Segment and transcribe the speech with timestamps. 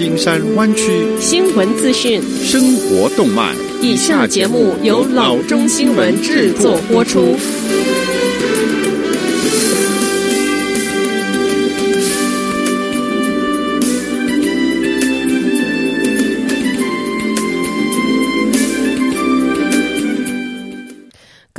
[0.00, 3.54] 金山湾区新闻资讯、生活动脉。
[3.82, 7.36] 以下节目由老中新闻制作播出。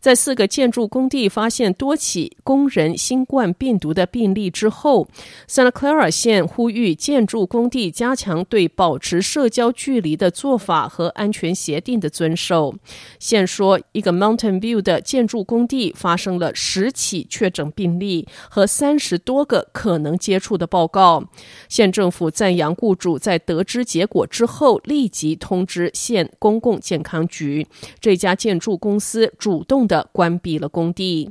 [0.00, 5.06] 在四个建筑工地发现多起工人新冠病毒的病例之后
[5.48, 12.74] ，Santa Clara 县呼吁建筑工地加强对保持社交距离的做法和安全协定的遵守。
[13.18, 21.24] 县说，一个 Mountain View 的建筑工地发生了十起确诊病例和三十多个可能接触的报告。
[21.68, 27.66] 县政府赞扬雇主在得知结果之后立即通知县公共健康局。
[28.00, 31.30] 这家建筑公司主主动的关闭了工地，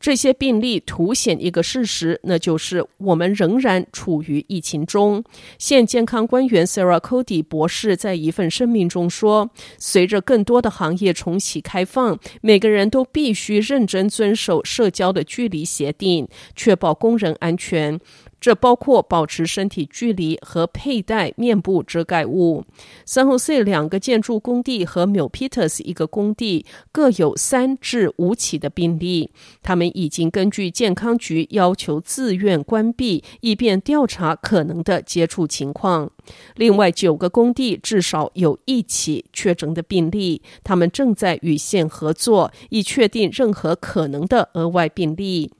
[0.00, 5.22] 这些病例凸显一个事实，那就是我们仍然处于疫情中。
[5.58, 18.00] 现健康官员 Sarah Cody 博士在一份声明中说：“随着更多的行业重启开放，每个人都必须认真遵守社交的距离协定，确保工人安全。”
[18.40, 22.64] 这包括保持身体距离和佩戴面部遮盖物。
[23.06, 29.30] San Jose 两个建筑工地和 Milpitas 一个工地各有三至五起的病例，
[29.62, 36.10] 他们已经根据健康局要求自愿关闭，以便调查可能的接触情况。
[36.56, 45.52] 另外九个工地至少有一起确诊的病例，他们正在与县合作，以确定任何可能的额外病例。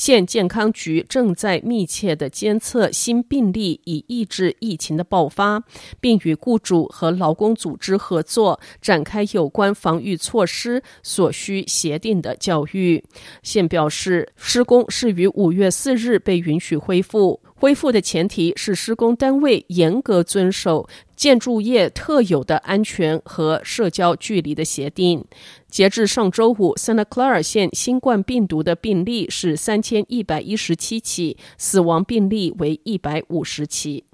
[0.00, 5.62] 县健康局正在密切的监测新病例，以抑制疫情的爆发，
[6.00, 13.04] 并与雇主和劳工组织合作，展开有关防御措施所需协定的教育。
[13.42, 17.38] 县表示，施工是于五月四日被允许恢复。
[17.60, 25.22] 恢复的前提是施工单位严格遵守建筑业特有的安全和社交距离的协定。
[25.68, 34.04] 截至上周五，Santa Clara 县新冠病毒的病例是三千一百一十七起，死亡病例为一百五十起。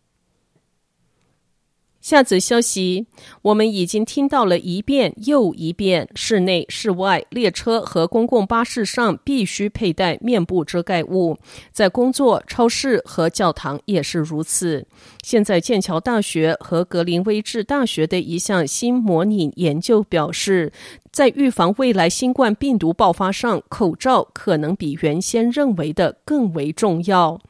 [2.07, 3.09] 下则消息，
[3.43, 11.37] 我们已经听到了一遍又一遍，室内、室外、列车和公共巴士上必须佩戴面部遮盖物，
[11.73, 14.87] 在工作、超市和教堂也是如此。
[15.25, 20.73] 现在，剑桥大学和格林威治大学的一项新模拟研究表示，
[21.11, 27.41] 在预防未来新冠病毒爆发上，口罩可能比原先认为的更为重要，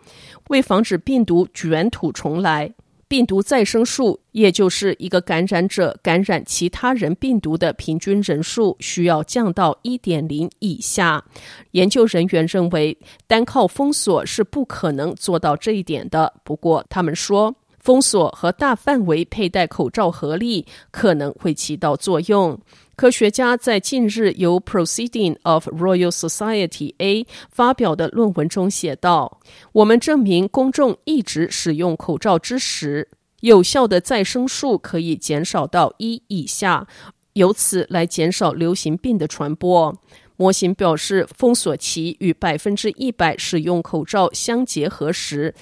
[0.49, 2.73] 为防止病毒卷土重来。
[3.09, 11.25] 病毒再生数，也就是一个感染者感染其他人病毒的平均人数，需要降到一点零以下。
[11.71, 16.35] 研究人员认为，单靠封锁是不可能做到这一点的。
[16.43, 22.59] 不过，他们说，封锁和大范围佩戴口罩合力可能会起到作用。
[22.97, 29.39] 科学家在近日由 Proceeding of Royal Society A 发表的论文中写道
[29.73, 33.11] ：“我们证明公众一直使用口罩之时，
[33.43, 36.87] 有效的再生数可以减少到一以下，
[37.35, 39.95] 由此来减少流行病的传播。”
[40.39, 45.55] 模型表示，封锁期与百分之一百使用口罩相结合时，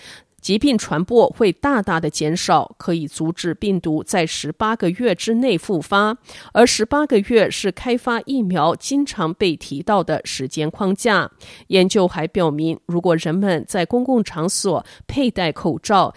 [0.44, 6.18] 疾病传播会大大的减少，可以阻止病毒在十八个月之内复发，
[6.52, 11.30] 而十八个月是开发疫苗经常被提到的时间框架。
[11.68, 16.12] 研究还表明，如果人们在公共场所佩戴口罩，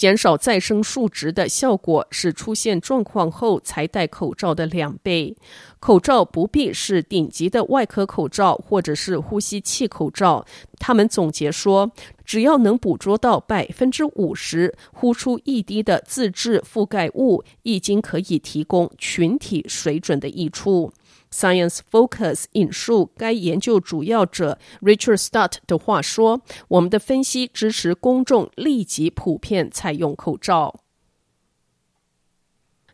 [0.00, 5.36] 减少再生数值的效果是出现状况后才戴口罩的两倍。
[5.78, 10.46] 口罩不必是顶级的外科口罩或者是呼吸器口罩。
[10.78, 11.92] 他们总结说，
[12.24, 20.90] 只要能捕捉到百分之五十呼出一滴的自制覆盖物，已经可以提供群体水准的益处。
[21.32, 30.80] Science Focus 引述该研究主要者 Richard Stott 的话说：“我们的分析支持公众立即普遍采用口罩。”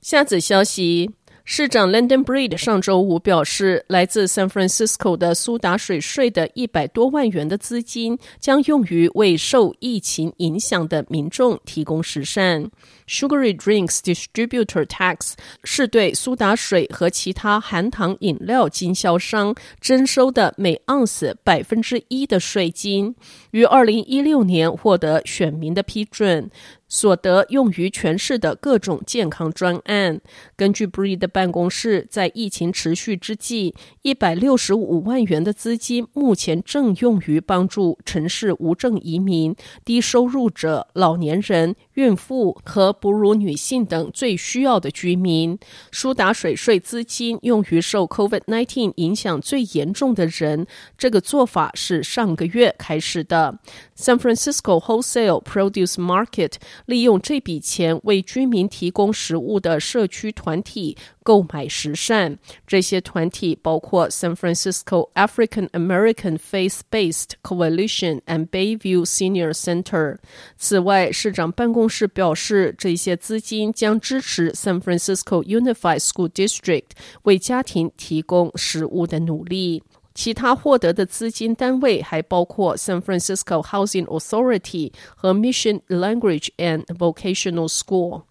[0.01, 1.13] 下子消息。
[1.49, 12.69] 市长 London Breed 上周五表示，来自 San Francisco 的苏打水税的一百多万元的资金将用于为受疫情影响的民众提供食善。
[13.07, 15.33] Sugary Drinks Distributor Tax
[15.65, 23.15] 是对苏打水和其他含糖饮料经销商征收的每盎司百分之一的税金，
[23.53, 26.51] 于二零一六年获得选民的批准。
[26.89, 30.21] 所得用于全市的各种健康专案。
[30.57, 45.59] 根据 Bree 的办公室，在疫情持续之际，一百六十五万元的资金目前正用于帮助城市无证移民、低收入者、老年人、孕妇和哺乳女性等最需要的居民。
[45.93, 50.67] 苏打水税资金用于受 COVID-19 影响最严重的人。
[50.97, 53.59] 这个做法是上个月开始的。
[53.97, 56.53] San Francisco Wholesale Produce Market。
[56.87, 70.19] 利用这笔钱为居民提供食物的社区团体购买食善，这些团体包括 San Francisco African American Faith-Based Coalition and Bayview Senior Center。
[70.57, 76.91] 此外，市长办公室表示，这些资金将支持 San Francisco Unified School District
[77.23, 79.83] 为家庭提供食物的努力。
[80.15, 88.23] 其他获得的资金单位还包括 San Francisco Housing Authority 和 Mission Language and Vocational School。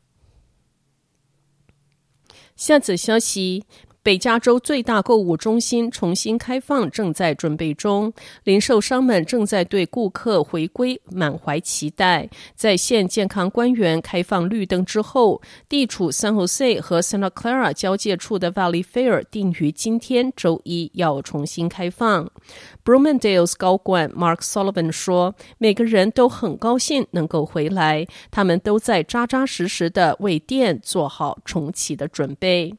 [2.56, 3.66] 下则消息。
[4.06, 8.14] 北加州最大购物中心重新开放，正在准备中。
[8.44, 12.30] 零售商们正在对顾客回归满怀期待。
[12.54, 22.30] 在县健康官员开放绿灯之后，地处 San Jose 和 Santa Clara 交界处的 Valley Fair 定于今天周一要重新开放。
[22.86, 32.76] Bloomingdale's 高管 Mark Sullivan 说：“每个人都很高兴能够回来，他们都在扎扎实实的为店做好重启的准备。”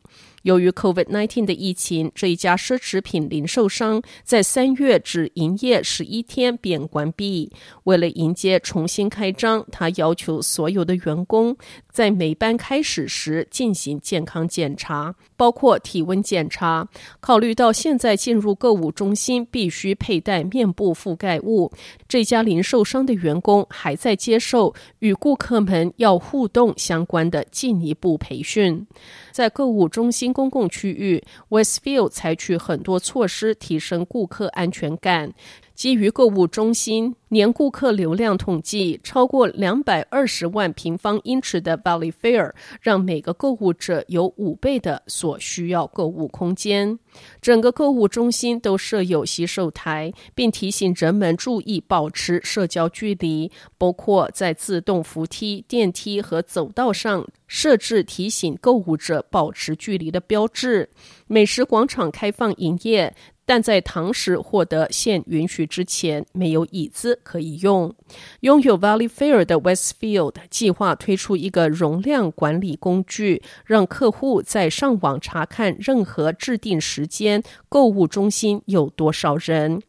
[0.47, 7.51] 由于 COVID-19 的疫情，这一家奢侈品零售商在三月只营业十一天便关闭。
[7.83, 11.57] 为了迎接重新开张，他要求所有的员工
[11.91, 16.89] 在每班开始时进行健康检查，包括体温检查。
[17.19, 21.73] 考虑到现在进入购物中心必须佩戴面部覆盖物，
[22.07, 28.87] 这家零售商的员工还在接受与顾客们要互动相关的进一步培训。
[29.33, 35.33] 在购物中心公共区域，Westfield 采取很多措施提升顾客安全感。
[35.77, 46.99] 基于购物中心年顾客流量统计，超过两百二十万平方英尺的 Valley Fair 让每个购物者有五倍的所需要购物空间。
[47.43, 60.89] 整个购物中心都设有洗手台，并提醒人们注意保持社交距离，包括在自动扶梯、电梯和走道上设置提醒购物者保持距离的标志。
[61.27, 63.15] 美食广场开放营业。
[63.47, 67.95] 但在堂食获得县允许之前，没有椅子可以用。
[68.41, 79.81] 拥有 Valley Fair 的 Westfield 计划推出一个容量管理工具，让客户在上网查看任何制定时间购物中心有多少人。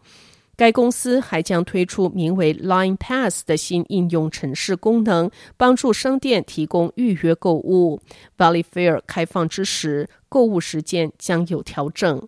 [0.55, 7.99] 该公司还将推出名为 Line Pass 的新应用程式功能，帮助商店提供预约购物。
[8.37, 12.27] Valley Fair 开放之时，购物时间将有调整。